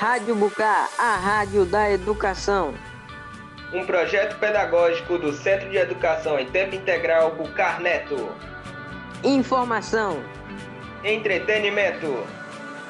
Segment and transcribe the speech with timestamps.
[0.00, 2.72] Rádio Bucá, a rádio da educação.
[3.70, 8.34] Um projeto pedagógico do Centro de Educação em Tempo Integral Bucar Neto.
[9.22, 10.24] Informação,
[11.04, 12.26] Entretenimento.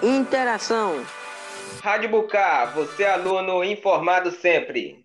[0.01, 1.05] interação.
[1.83, 5.05] Rádio Bucar, você aluno informado sempre.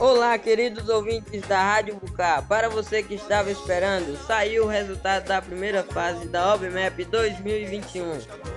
[0.00, 2.42] Olá, queridos ouvintes da Rádio Bucá.
[2.42, 8.51] Para você que estava esperando, saiu o resultado da primeira fase da OBMAP 2021.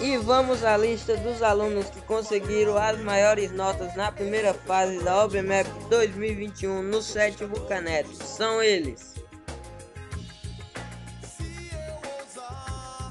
[0.00, 5.24] E vamos à lista dos alunos que conseguiram as maiores notas na primeira fase da
[5.24, 8.14] OBMAP 2021 no sete Bucaneto.
[8.14, 9.14] São eles.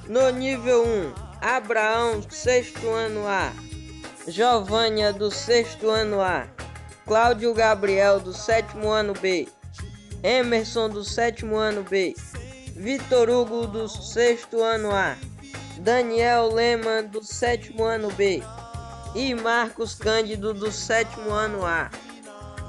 [0.08, 3.52] No nível 1, Abraão, sexto ano A.
[4.28, 6.48] Giovânia, do sexto ano A.
[7.06, 9.48] Cláudio Gabriel, do sétimo ano B.
[10.22, 12.14] Emerson, do sétimo ano B.
[12.76, 15.16] Vitor Hugo, do sexto ano A.
[15.78, 18.42] Daniel Lema, do sétimo ano B.
[19.14, 21.92] E Marcos Cândido, do sétimo ano A.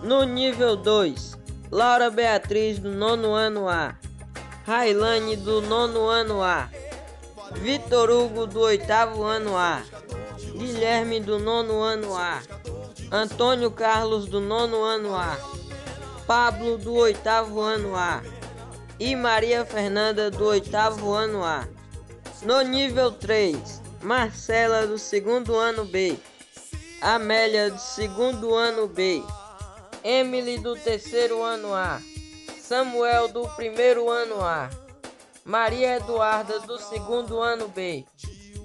[0.03, 1.39] No nível 2,
[1.70, 3.97] Laura Beatriz, do nono ano A.
[4.67, 6.69] Railane, do nono ano A.
[7.53, 9.83] Vitor Hugo do oitavo ano A,
[10.55, 12.43] Guilherme do nono ano A,
[13.11, 15.39] Antônio Carlos do nono ano A,
[16.27, 18.23] Pablo do oitavo ano A
[18.98, 21.67] e Maria Fernanda do oitavo ano A.
[22.42, 23.56] No nível 3,
[24.03, 26.19] Marcela do segundo ano B,
[27.00, 29.22] Amélia do segundo ano B,
[30.03, 32.00] Emily do terceiro ano A,
[32.61, 34.70] Samuel do primeiro ano A.
[35.45, 38.05] Maria Eduarda do segundo ano B,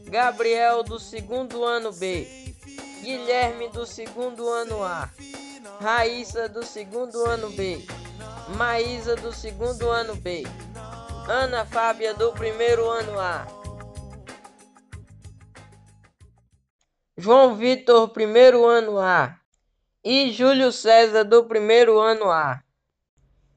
[0.05, 2.55] Gabriel do segundo ano B,
[3.02, 5.09] Guilherme do segundo ano A,
[5.81, 7.85] Raíssa do segundo ano B,
[8.55, 10.44] Maísa do segundo ano B,
[11.28, 13.45] Ana Fábia do primeiro ano A,
[17.16, 19.36] João Vitor primeiro ano A
[20.03, 22.62] e Júlio César do primeiro ano A.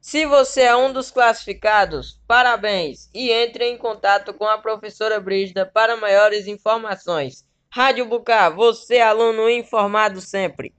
[0.01, 5.65] Se você é um dos classificados, parabéns e entre em contato com a professora Brígida
[5.65, 7.45] para maiores informações.
[7.71, 10.73] Rádio Bucá, você aluno informado sempre.